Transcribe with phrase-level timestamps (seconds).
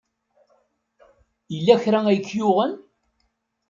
[1.53, 2.73] Yella kra ay k-yuɣen?